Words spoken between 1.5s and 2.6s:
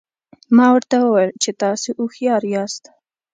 تاسي هوښیار